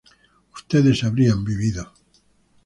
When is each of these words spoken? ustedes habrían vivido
ustedes 0.55 1.03
habrían 1.03 1.43
vivido 1.45 1.93